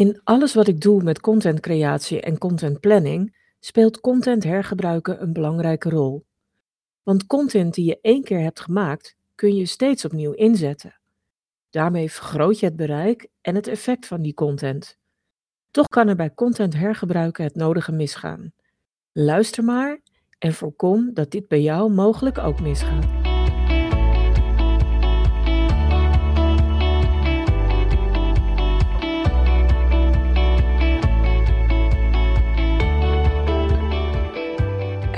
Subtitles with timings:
[0.00, 6.24] In alles wat ik doe met contentcreatie en contentplanning speelt content hergebruiken een belangrijke rol.
[7.02, 10.98] Want content die je één keer hebt gemaakt, kun je steeds opnieuw inzetten.
[11.70, 14.98] Daarmee vergroot je het bereik en het effect van die content.
[15.70, 18.52] Toch kan er bij content hergebruiken het nodige misgaan.
[19.12, 20.00] Luister maar
[20.38, 23.19] en voorkom dat dit bij jou mogelijk ook misgaat.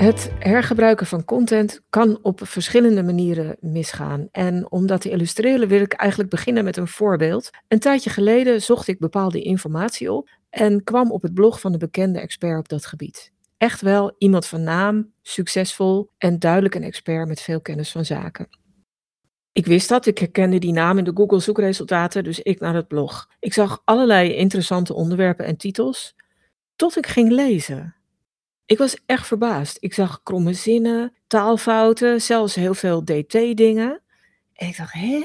[0.03, 4.27] Het hergebruiken van content kan op verschillende manieren misgaan.
[4.31, 7.49] En om dat te illustreren wil ik eigenlijk beginnen met een voorbeeld.
[7.67, 11.79] Een tijdje geleden zocht ik bepaalde informatie op en kwam op het blog van een
[11.79, 13.31] bekende expert op dat gebied.
[13.57, 18.47] Echt wel iemand van naam, succesvol en duidelijk een expert met veel kennis van zaken.
[19.51, 22.87] Ik wist dat, ik herkende die naam in de Google zoekresultaten, dus ik naar het
[22.87, 23.29] blog.
[23.39, 26.15] Ik zag allerlei interessante onderwerpen en titels,
[26.75, 27.95] tot ik ging lezen.
[28.65, 29.77] Ik was echt verbaasd.
[29.79, 34.01] Ik zag kromme zinnen, taalfouten, zelfs heel veel dt-dingen.
[34.53, 35.23] En ik dacht: "Hè?"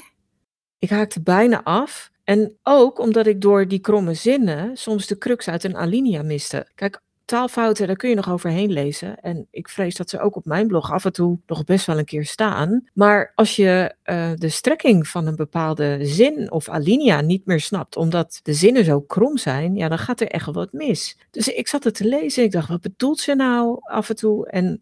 [0.78, 5.48] Ik haakte bijna af en ook omdat ik door die kromme zinnen soms de crux
[5.48, 6.68] uit een alinea miste.
[6.74, 9.20] Kijk, taalfouten, daar kun je nog overheen lezen.
[9.20, 11.98] En ik vrees dat ze ook op mijn blog af en toe nog best wel
[11.98, 12.88] een keer staan.
[12.94, 17.96] Maar als je uh, de strekking van een bepaalde zin of alinea niet meer snapt,
[17.96, 21.18] omdat de zinnen zo krom zijn, ja, dan gaat er echt wat mis.
[21.30, 22.44] Dus ik zat het te lezen.
[22.44, 24.48] Ik dacht, wat bedoelt ze nou af en toe?
[24.48, 24.80] En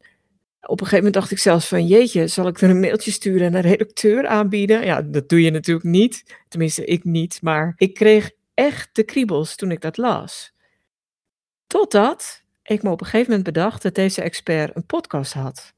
[0.61, 3.47] op een gegeven moment dacht ik zelfs van jeetje, zal ik er een mailtje sturen
[3.47, 4.85] en een redacteur aanbieden?
[4.85, 6.37] Ja, dat doe je natuurlijk niet.
[6.49, 7.39] Tenminste, ik niet.
[7.43, 10.55] Maar ik kreeg echt de kriebels toen ik dat las.
[11.67, 15.75] Totdat ik me op een gegeven moment bedacht dat deze expert een podcast had.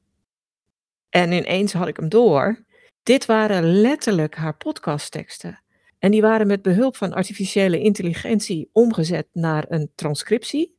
[1.09, 2.63] En ineens had ik hem door.
[3.03, 5.63] Dit waren letterlijk haar podcastteksten.
[5.99, 10.77] En die waren met behulp van artificiële intelligentie omgezet naar een transcriptie.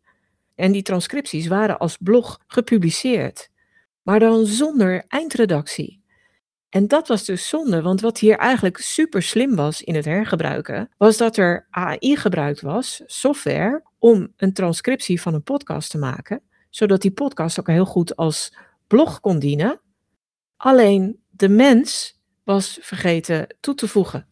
[0.55, 3.51] En die transcripties waren als blog gepubliceerd,
[4.03, 6.03] maar dan zonder eindredactie.
[6.69, 10.91] En dat was dus zonde, want wat hier eigenlijk super slim was in het hergebruiken,
[10.97, 16.43] was dat er AI gebruikt was, software, om een transcriptie van een podcast te maken,
[16.71, 18.55] zodat die podcast ook heel goed als
[18.87, 19.81] blog kon dienen.
[20.57, 24.27] Alleen de mens was vergeten toe te voegen.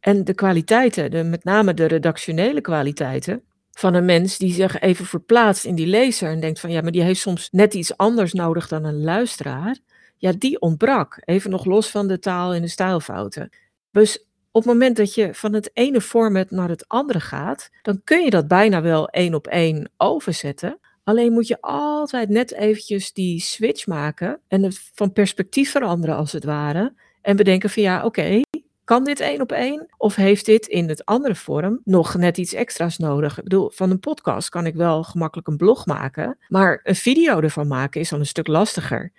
[0.00, 3.42] En de kwaliteiten, de, met name de redactionele kwaliteiten,
[3.72, 6.92] van een mens die zich even verplaatst in die lezer en denkt van ja, maar
[6.92, 9.78] die heeft soms net iets anders nodig dan een luisteraar
[10.16, 11.22] ja, die ontbrak.
[11.24, 13.50] Even nog los van de taal en de stijlfouten.
[13.90, 18.00] Dus op het moment dat je van het ene format naar het andere gaat, dan
[18.04, 20.78] kun je dat bijna wel één op één overzetten.
[21.04, 26.32] Alleen moet je altijd net eventjes die switch maken en het van perspectief veranderen als
[26.32, 26.94] het ware.
[27.22, 28.40] En bedenken van ja, oké,
[28.84, 29.86] kan dit één op één?
[29.96, 33.36] Of heeft dit in het andere vorm nog net iets extra's nodig?
[33.38, 37.40] Ik bedoel, van een podcast kan ik wel gemakkelijk een blog maken, maar een video
[37.40, 39.12] ervan maken is dan een stuk lastiger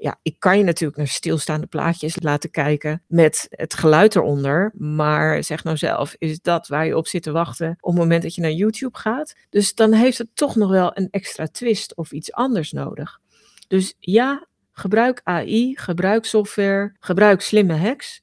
[0.00, 4.72] ja, ik kan je natuurlijk naar stilstaande plaatjes laten kijken met het geluid eronder.
[4.74, 8.22] Maar zeg nou zelf, is dat waar je op zit te wachten op het moment
[8.22, 9.34] dat je naar YouTube gaat?
[9.50, 13.20] Dus dan heeft het toch nog wel een extra twist of iets anders nodig.
[13.68, 18.22] Dus ja, gebruik AI, gebruik software, gebruik slimme hacks.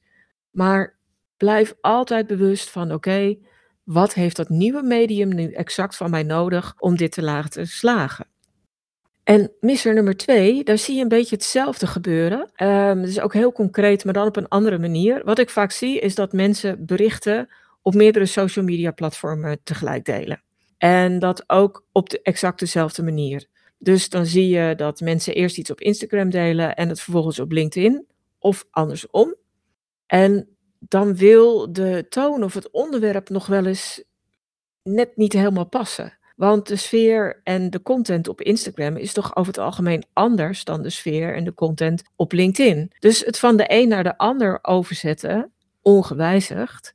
[0.50, 0.98] Maar
[1.36, 3.36] blijf altijd bewust van: oké,
[3.82, 8.26] wat heeft dat nieuwe medium nu exact van mij nodig om dit te laten slagen?
[9.28, 12.50] En misser nummer twee, daar zie je een beetje hetzelfde gebeuren.
[13.02, 15.24] Is ook heel concreet, maar dan op een andere manier.
[15.24, 17.48] Wat ik vaak zie, is dat mensen berichten
[17.82, 20.42] op meerdere social media platformen tegelijk delen.
[20.78, 23.46] En dat ook op de exact dezelfde manier.
[23.78, 27.52] Dus dan zie je dat mensen eerst iets op Instagram delen en het vervolgens op
[27.52, 28.06] LinkedIn
[28.38, 29.34] of andersom.
[30.06, 34.04] En dan wil de toon of het onderwerp nog wel eens
[34.82, 36.17] net niet helemaal passen.
[36.38, 40.82] Want de sfeer en de content op Instagram is toch over het algemeen anders dan
[40.82, 42.92] de sfeer en de content op LinkedIn.
[42.98, 46.94] Dus het van de een naar de ander overzetten, ongewijzigd,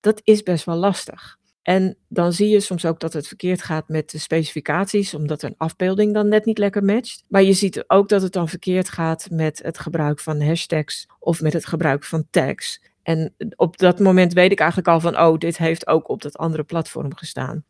[0.00, 1.38] dat is best wel lastig.
[1.62, 5.54] En dan zie je soms ook dat het verkeerd gaat met de specificaties, omdat een
[5.56, 7.24] afbeelding dan net niet lekker matcht.
[7.28, 11.40] Maar je ziet ook dat het dan verkeerd gaat met het gebruik van hashtags of
[11.40, 12.82] met het gebruik van tags.
[13.02, 16.36] En op dat moment weet ik eigenlijk al van, oh, dit heeft ook op dat
[16.36, 17.64] andere platform gestaan.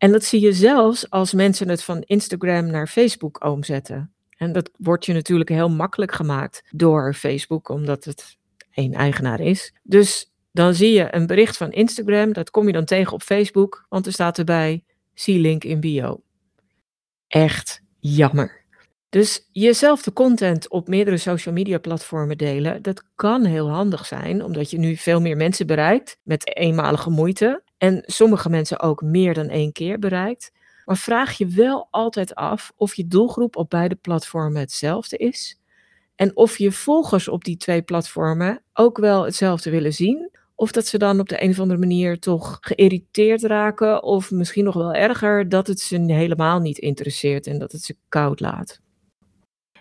[0.00, 4.12] En dat zie je zelfs als mensen het van Instagram naar Facebook omzetten.
[4.36, 8.36] En dat wordt je natuurlijk heel makkelijk gemaakt door Facebook, omdat het
[8.70, 9.74] één eigenaar is.
[9.82, 13.86] Dus dan zie je een bericht van Instagram, dat kom je dan tegen op Facebook,
[13.88, 16.22] want er staat erbij, zie link in bio.
[17.28, 18.64] Echt jammer.
[19.08, 24.44] Dus jezelf de content op meerdere social media platformen delen, dat kan heel handig zijn,
[24.44, 27.62] omdat je nu veel meer mensen bereikt met eenmalige moeite.
[27.80, 30.52] En sommige mensen ook meer dan één keer bereikt.
[30.84, 35.60] Maar vraag je wel altijd af of je doelgroep op beide platformen hetzelfde is.
[36.14, 40.30] En of je volgers op die twee platformen ook wel hetzelfde willen zien.
[40.54, 44.02] Of dat ze dan op de een of andere manier toch geïrriteerd raken.
[44.02, 47.96] Of misschien nog wel erger, dat het ze helemaal niet interesseert en dat het ze
[48.08, 48.80] koud laat.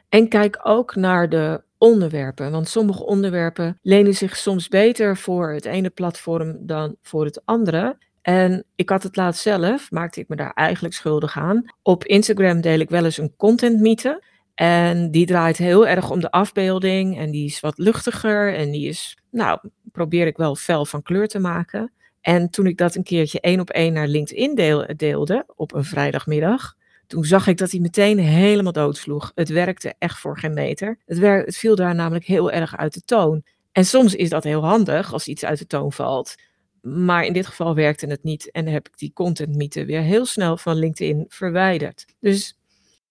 [0.10, 2.52] En kijk ook naar de onderwerpen.
[2.52, 7.98] Want sommige onderwerpen lenen zich soms beter voor het ene platform dan voor het andere.
[8.22, 11.64] En ik had het laatst zelf, maakte ik me daar eigenlijk schuldig aan.
[11.82, 14.24] Op Instagram deel ik wel eens een contentmythe.
[14.56, 18.88] En die draait heel erg om de afbeelding en die is wat luchtiger en die
[18.88, 19.60] is, nou,
[19.92, 21.92] probeer ik wel fel van kleur te maken.
[22.22, 24.56] En toen ik dat een keertje één op één naar LinkedIn
[24.96, 26.76] deelde op een vrijdagmiddag,
[27.10, 29.32] toen zag ik dat hij meteen helemaal doodsloeg.
[29.36, 31.00] Het werkte echt voor geen meter.
[31.06, 33.44] Het, het viel daar namelijk heel erg uit de toon.
[33.72, 36.36] En soms is dat heel handig als iets uit de toon valt.
[36.82, 40.58] Maar in dit geval werkte het niet en heb ik die contentmythe weer heel snel
[40.58, 42.06] van LinkedIn verwijderd.
[42.20, 42.58] Dus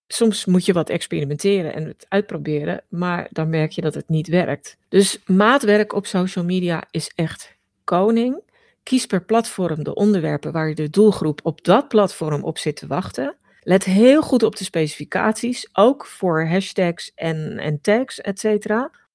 [0.06, 4.28] soms moet je wat experimenteren en het uitproberen, maar dan merk je dat het niet
[4.28, 4.76] werkt.
[4.88, 8.42] Dus maatwerk op social media is echt koning.
[8.82, 12.86] Kies per platform de onderwerpen waar je de doelgroep op dat platform op zit te
[12.86, 13.36] wachten.
[13.68, 18.66] Let heel goed op de specificaties, ook voor hashtags en, en tags, etc.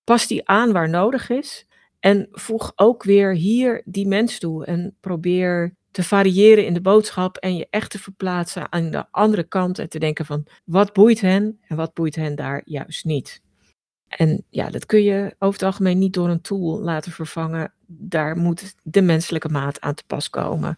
[0.04, 1.68] Pas die aan waar nodig is.
[2.00, 7.38] En voeg ook weer hier die mens toe en probeer te variëren in de boodschap
[7.38, 11.22] en je echt te verplaatsen aan de andere kant en te denken van wat boeit
[11.22, 13.42] hen en wat boeit hen daar juist niet.
[14.08, 17.74] En ja, dat kun je over het algemeen niet door een tool laten vervangen.
[17.86, 20.78] Daar moet de menselijke maat aan te pas komen.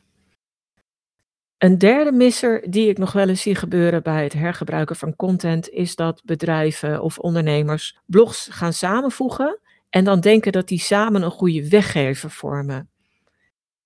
[1.58, 5.70] Een derde misser die ik nog wel eens zie gebeuren bij het hergebruiken van content
[5.70, 9.60] is dat bedrijven of ondernemers blogs gaan samenvoegen
[9.90, 12.90] en dan denken dat die samen een goede weggever vormen.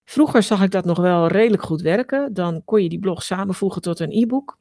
[0.05, 2.33] Vroeger zag ik dat nog wel redelijk goed werken.
[2.33, 4.57] Dan kon je die blog samenvoegen tot een e-book.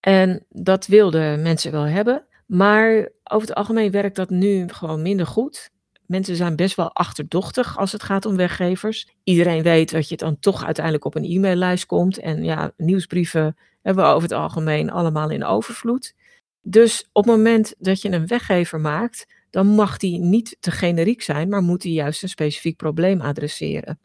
[0.00, 2.26] En dat wilden mensen wel hebben.
[2.46, 5.70] Maar over het algemeen werkt dat nu gewoon minder goed.
[6.06, 9.08] Mensen zijn best wel achterdochtig als het gaat om weggevers.
[9.24, 12.18] Iedereen weet dat je dan toch uiteindelijk op een e-maillijst komt.
[12.18, 16.14] En ja, nieuwsbrieven hebben we over het algemeen allemaal in overvloed.
[16.62, 21.22] Dus op het moment dat je een weggever maakt, dan mag die niet te generiek
[21.22, 23.98] zijn, maar moet die juist een specifiek probleem adresseren.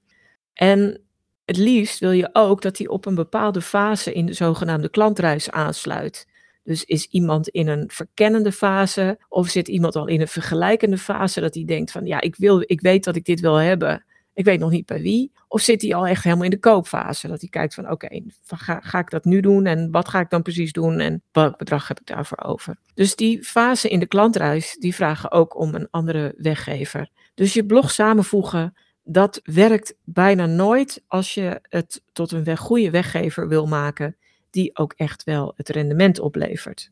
[0.54, 1.02] En
[1.46, 5.52] het liefst wil je ook dat die op een bepaalde fase in de zogenaamde klantreis
[5.52, 6.28] aansluit.
[6.70, 11.42] Dus is iemand in een verkennende fase of zit iemand al in een vergelijkende fase
[11.42, 14.46] dat hij denkt van ja, ik, wil, ik weet dat ik dit wil hebben, ik
[14.46, 15.32] weet nog niet bij wie.
[15.48, 18.80] Of zit hij al echt helemaal in de koopfase, dat hij kijkt van oké, ga,
[18.80, 21.88] ga ik dat nu doen en wat ga ik dan precies doen en welk bedrag
[21.88, 22.78] heb ik daarvoor over.
[22.94, 27.10] Dus die fase in de klantreis, die vragen ook om een andere weggever.
[27.34, 28.74] Dus je blog samenvoegen
[29.04, 34.16] dat werkt bijna nooit als je het tot een goede weggever wil maken
[34.50, 36.92] die ook echt wel het rendement oplevert.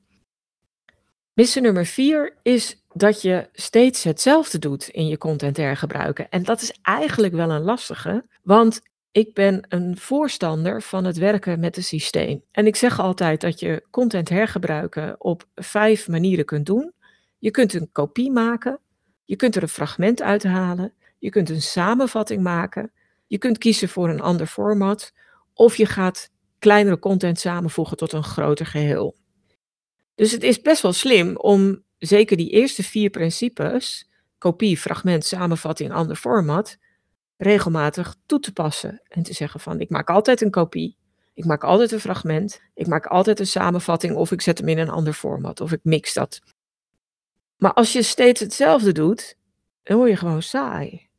[1.33, 6.29] Missie nummer vier is dat je steeds hetzelfde doet in je content hergebruiken.
[6.29, 8.81] En dat is eigenlijk wel een lastige, want
[9.11, 12.43] ik ben een voorstander van het werken met een systeem.
[12.51, 16.93] En ik zeg altijd dat je content hergebruiken op vijf manieren kunt doen.
[17.37, 18.79] Je kunt een kopie maken,
[19.25, 22.91] je kunt er een fragment uithalen, je kunt een samenvatting maken.
[23.27, 25.13] Je kunt kiezen voor een ander format.
[25.53, 29.17] Of je gaat kleinere content samenvoegen tot een groter geheel.
[30.15, 35.91] Dus het is best wel slim om zeker die eerste vier principes, kopie, fragment, samenvatting,
[35.91, 36.77] ander format,
[37.37, 39.01] regelmatig toe te passen.
[39.07, 40.97] En te zeggen van ik maak altijd een kopie,
[41.33, 44.77] ik maak altijd een fragment, ik maak altijd een samenvatting of ik zet hem in
[44.77, 46.39] een ander format of ik mix dat.
[47.57, 49.37] Maar als je steeds hetzelfde doet,
[49.83, 51.09] dan word je gewoon saai.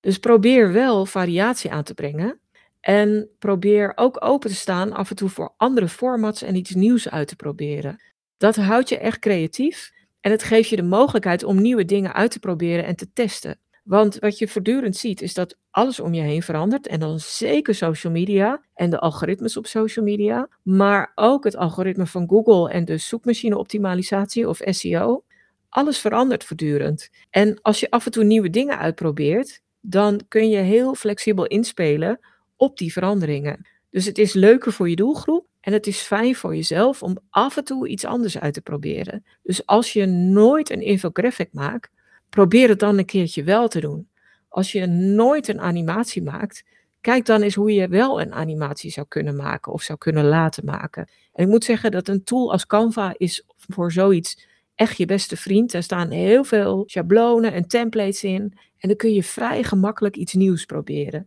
[0.00, 2.40] Dus probeer wel variatie aan te brengen.
[2.82, 7.08] En probeer ook open te staan af en toe voor andere formats en iets nieuws
[7.08, 8.02] uit te proberen.
[8.36, 12.30] Dat houdt je echt creatief en het geeft je de mogelijkheid om nieuwe dingen uit
[12.30, 13.58] te proberen en te testen.
[13.84, 16.86] Want wat je voortdurend ziet is dat alles om je heen verandert.
[16.86, 20.48] En dan zeker social media en de algoritmes op social media.
[20.62, 25.24] Maar ook het algoritme van Google en de zoekmachine optimalisatie of SEO.
[25.68, 27.10] Alles verandert voortdurend.
[27.30, 32.20] En als je af en toe nieuwe dingen uitprobeert, dan kun je heel flexibel inspelen
[32.62, 33.66] op die veranderingen.
[33.90, 37.56] Dus het is leuker voor je doelgroep en het is fijn voor jezelf om af
[37.56, 39.24] en toe iets anders uit te proberen.
[39.42, 41.90] Dus als je nooit een infographic maakt,
[42.28, 44.08] probeer het dan een keertje wel te doen.
[44.48, 46.64] Als je nooit een animatie maakt,
[47.00, 50.64] kijk dan eens hoe je wel een animatie zou kunnen maken of zou kunnen laten
[50.64, 51.08] maken.
[51.32, 55.36] En ik moet zeggen dat een tool als Canva is voor zoiets echt je beste
[55.36, 55.72] vriend.
[55.72, 58.58] Er staan heel veel schablonen en templates in.
[58.78, 61.26] En dan kun je vrij gemakkelijk iets nieuws proberen.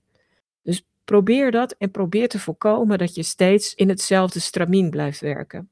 [1.06, 5.70] Probeer dat en probeer te voorkomen dat je steeds in hetzelfde stramien blijft werken.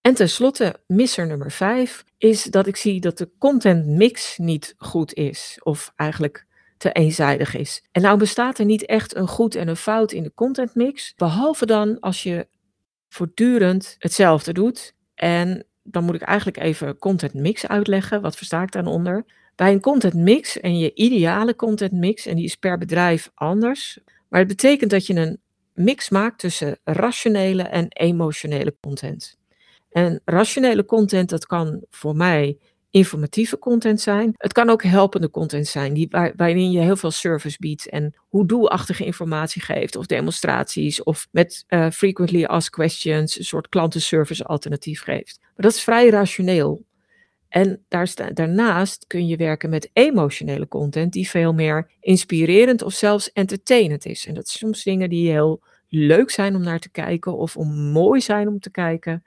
[0.00, 5.14] En tenslotte, misser nummer 5 is dat ik zie dat de content mix niet goed
[5.14, 6.46] is, of eigenlijk
[6.76, 7.84] te eenzijdig is.
[7.92, 11.12] En nou bestaat er niet echt een goed en een fout in de content mix,
[11.16, 12.48] behalve dan als je
[13.08, 14.94] voortdurend hetzelfde doet.
[15.14, 18.20] En dan moet ik eigenlijk even content mix uitleggen.
[18.20, 19.24] Wat versta ik daaronder?
[19.58, 23.98] Bij een content mix en je ideale content mix, en die is per bedrijf anders,
[24.28, 25.40] maar het betekent dat je een
[25.74, 29.38] mix maakt tussen rationele en emotionele content.
[29.90, 32.58] En rationele content, dat kan voor mij
[32.90, 34.32] informatieve content zijn.
[34.36, 38.46] Het kan ook helpende content zijn, die, waarin je heel veel service biedt en hoe
[38.46, 45.02] doelachtige informatie geeft, of demonstraties, of met uh, frequently asked questions, een soort klantenservice alternatief
[45.02, 45.38] geeft.
[45.40, 46.86] Maar dat is vrij rationeel.
[47.48, 53.32] En daar daarnaast kun je werken met emotionele content, die veel meer inspirerend of zelfs
[53.32, 54.26] entertainend is.
[54.26, 57.74] En dat zijn soms dingen die heel leuk zijn om naar te kijken, of om
[57.74, 59.24] mooi zijn om te kijken.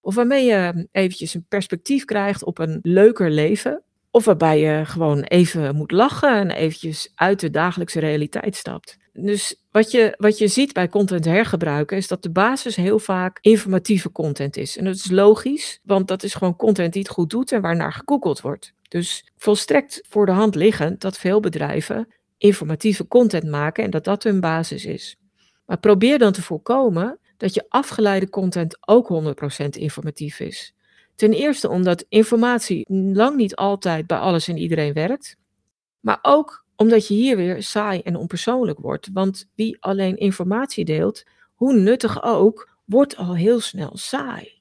[0.00, 3.82] Of waarmee je eventjes een perspectief krijgt op een leuker leven.
[4.10, 8.98] Of waarbij je gewoon even moet lachen en eventjes uit de dagelijkse realiteit stapt.
[9.12, 13.38] Dus wat je, wat je ziet bij content hergebruiken is dat de basis heel vaak
[13.40, 14.76] informatieve content is.
[14.76, 17.92] En dat is logisch, want dat is gewoon content die het goed doet en waarnaar
[17.92, 18.74] gegoogeld wordt.
[18.88, 24.22] Dus volstrekt voor de hand liggend dat veel bedrijven informatieve content maken en dat dat
[24.22, 25.16] hun basis is.
[25.66, 29.08] Maar probeer dan te voorkomen dat je afgeleide content ook
[29.64, 30.74] 100% informatief is.
[31.14, 35.36] Ten eerste omdat informatie lang niet altijd bij alles en iedereen werkt.
[36.00, 39.08] Maar ook omdat je hier weer saai en onpersoonlijk wordt.
[39.12, 41.24] Want wie alleen informatie deelt,
[41.54, 44.60] hoe nuttig ook, wordt al heel snel saai.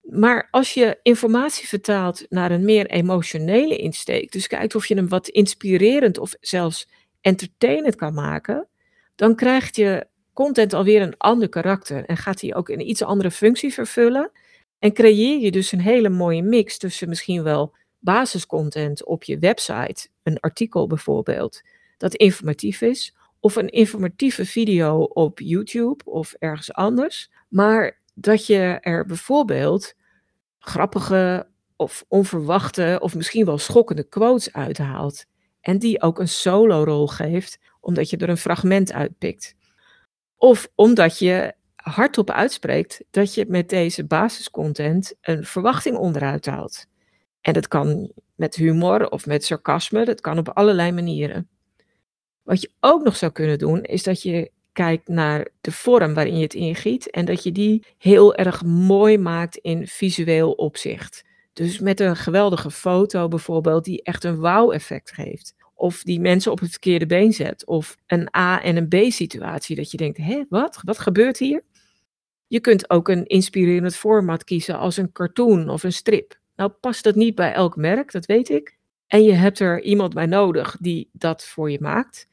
[0.00, 5.08] Maar als je informatie vertaalt naar een meer emotionele insteek, dus kijkt of je hem
[5.08, 6.88] wat inspirerend of zelfs
[7.20, 8.68] entertainend kan maken,
[9.14, 13.30] dan krijg je content alweer een ander karakter en gaat hij ook een iets andere
[13.30, 14.30] functie vervullen.
[14.78, 17.74] En creëer je dus een hele mooie mix tussen misschien wel
[18.06, 21.62] basiscontent op je website, een artikel bijvoorbeeld,
[21.96, 28.78] dat informatief is, of een informatieve video op YouTube of ergens anders, maar dat je
[28.80, 29.94] er bijvoorbeeld
[30.58, 35.24] grappige of onverwachte of misschien wel schokkende quotes uithaalt
[35.60, 39.54] en die ook een solo rol geeft, omdat je er een fragment uitpikt.
[40.36, 46.86] Of omdat je hardop uitspreekt dat je met deze basiscontent een verwachting onderuit haalt.
[47.46, 51.48] En dat kan met humor of met sarcasme, dat kan op allerlei manieren.
[52.42, 56.36] Wat je ook nog zou kunnen doen, is dat je kijkt naar de vorm waarin
[56.36, 61.24] je het ingiet en dat je die heel erg mooi maakt in visueel opzicht.
[61.52, 65.54] Dus met een geweldige foto bijvoorbeeld, die echt een wauw-effect geeft.
[65.74, 67.66] Of die mensen op het verkeerde been zet.
[67.66, 69.76] Of een A- en een B-situatie.
[69.76, 70.80] Dat je denkt, hé, wat?
[70.84, 71.62] Wat gebeurt hier?
[72.46, 76.44] Je kunt ook een inspirerend format kiezen als een cartoon of een strip.
[76.56, 78.76] Nou past dat niet bij elk merk, dat weet ik.
[79.06, 82.28] En je hebt er iemand bij nodig die dat voor je maakt.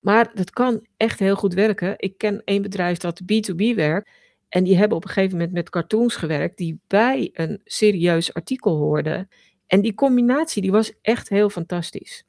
[0.00, 1.94] Maar dat kan echt heel goed werken.
[1.96, 4.10] Ik ken één bedrijf dat B2B werkt.
[4.48, 8.76] En die hebben op een gegeven moment met cartoons gewerkt die bij een serieus artikel
[8.76, 9.28] hoorden.
[9.66, 12.24] En die combinatie die was echt heel fantastisch.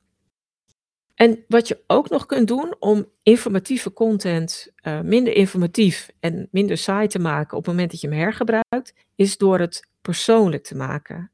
[1.15, 6.77] En wat je ook nog kunt doen om informatieve content uh, minder informatief en minder
[6.77, 10.75] saai te maken op het moment dat je hem hergebruikt, is door het persoonlijk te
[10.75, 11.31] maken.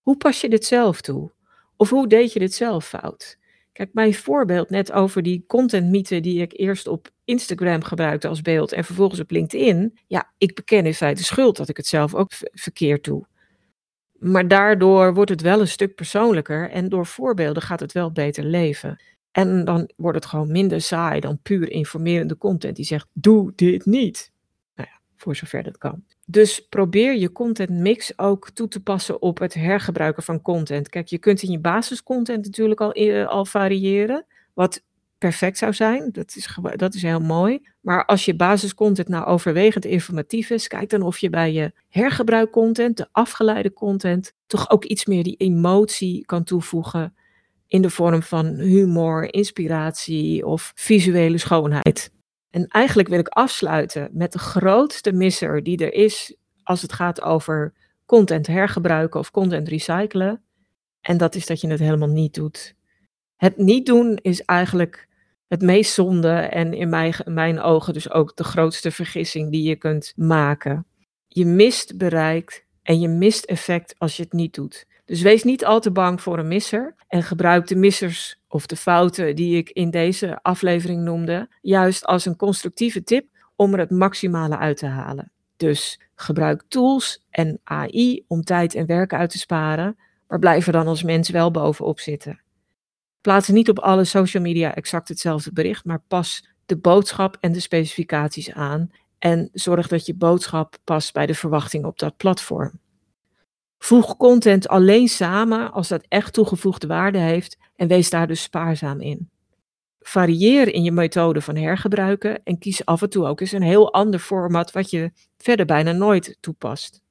[0.00, 1.32] Hoe pas je dit zelf toe?
[1.76, 3.38] Of hoe deed je dit zelf fout?
[3.72, 8.72] Kijk, mijn voorbeeld net over die contentmythe die ik eerst op Instagram gebruikte als beeld
[8.72, 9.98] en vervolgens op LinkedIn.
[10.06, 13.26] Ja, ik beken in feite schuld dat ik het zelf ook verkeerd doe.
[14.18, 18.44] Maar daardoor wordt het wel een stuk persoonlijker en door voorbeelden gaat het wel beter
[18.44, 19.02] leven.
[19.30, 23.86] En dan wordt het gewoon minder saai dan puur informerende content die zegt: doe dit
[23.86, 24.32] niet.
[24.74, 26.04] Nou ja, voor zover dat kan.
[26.32, 30.88] Dus probeer je content mix ook toe te passen op het hergebruiken van content.
[30.88, 34.82] Kijk, je kunt in je basiscontent natuurlijk al, eh, al variëren, wat
[35.18, 36.08] perfect zou zijn.
[36.12, 37.68] Dat is, dat is heel mooi.
[37.80, 42.96] Maar als je basiscontent nou overwegend informatief is, kijk dan of je bij je hergebruikcontent,
[42.96, 47.14] de afgeleide content, toch ook iets meer die emotie kan toevoegen
[47.66, 52.10] in de vorm van humor, inspiratie of visuele schoonheid.
[52.52, 57.22] En eigenlijk wil ik afsluiten met de grootste misser die er is als het gaat
[57.22, 57.72] over
[58.06, 60.42] content hergebruiken of content recyclen.
[61.00, 62.74] En dat is dat je het helemaal niet doet.
[63.36, 65.08] Het niet doen is eigenlijk
[65.48, 69.76] het meest zonde en in mijn, mijn ogen dus ook de grootste vergissing die je
[69.76, 70.86] kunt maken.
[71.28, 74.86] Je mist bereik en je mist effect als je het niet doet.
[75.12, 78.76] Dus wees niet al te bang voor een misser en gebruik de missers of de
[78.76, 83.26] fouten die ik in deze aflevering noemde, juist als een constructieve tip
[83.56, 85.32] om er het maximale uit te halen.
[85.56, 89.96] Dus gebruik tools en AI om tijd en werk uit te sparen,
[90.28, 92.40] maar blijf er dan als mens wel bovenop zitten.
[93.20, 97.60] Plaats niet op alle social media exact hetzelfde bericht, maar pas de boodschap en de
[97.60, 102.80] specificaties aan en zorg dat je boodschap past bij de verwachting op dat platform.
[103.82, 109.00] Voeg content alleen samen als dat echt toegevoegde waarde heeft en wees daar dus spaarzaam
[109.00, 109.30] in.
[110.00, 113.92] Varieer in je methode van hergebruiken en kies af en toe ook eens een heel
[113.92, 117.02] ander format wat je verder bijna nooit toepast.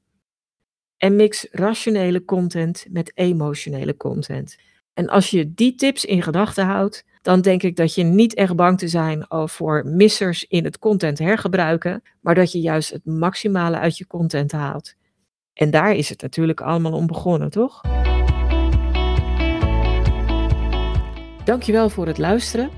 [0.97, 4.57] En mix rationele content met emotionele content.
[4.93, 8.55] En als je die tips in gedachten houdt, dan denk ik dat je niet echt
[8.55, 13.77] bang te zijn voor missers in het content hergebruiken, maar dat je juist het maximale
[13.77, 14.99] uit je content haalt.
[15.61, 17.81] En daar is het natuurlijk allemaal om begonnen, toch?
[21.43, 22.69] Dankjewel voor het luisteren.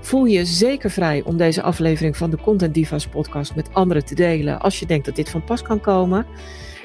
[0.00, 4.14] Voel je zeker vrij om deze aflevering van de Content Divas podcast met anderen te
[4.14, 6.26] delen als je denkt dat dit van pas kan komen.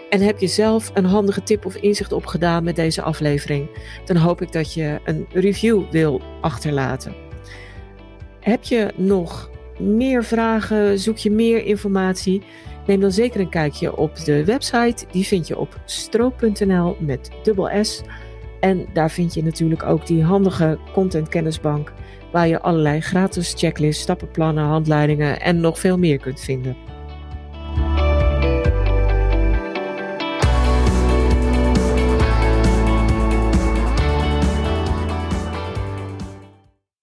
[0.10, 3.68] En heb je zelf een handige tip of inzicht opgedaan met deze aflevering,
[4.06, 7.16] dan hoop ik dat je een review wil achterlaten.
[8.40, 11.00] Heb je nog meer vragen?
[11.00, 12.44] Zoek je meer informatie?
[12.88, 15.06] Neem dan zeker een kijkje op de website.
[15.12, 18.02] Die vind je op stroop.nl met dubbel S.
[18.60, 21.94] En daar vind je natuurlijk ook die handige content kennisbank
[22.32, 26.76] waar je allerlei gratis checklists, stappenplannen, handleidingen en nog veel meer kunt vinden.